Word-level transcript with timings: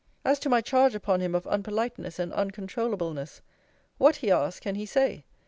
'As 0.25 0.39
to 0.39 0.49
my 0.49 0.61
charge 0.61 0.95
upon 0.95 1.19
him 1.19 1.35
of 1.35 1.45
unpoliteness 1.45 2.17
and 2.17 2.33
uncontroulableness 2.33 3.41
What 3.99 4.15
[he 4.15 4.31
asks] 4.31 4.59
can 4.59 4.73
he 4.73 4.87
say? 4.87 5.25